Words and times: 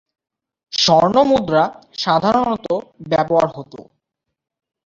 স্বর্ণমুদ্রা 0.73 1.63
সাধারণত 1.97 2.67
ব্যবহার 3.09 3.47
হত। 3.55 3.73